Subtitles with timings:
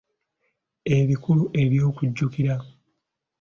[0.97, 2.55] Ebikulu eby’okujjukira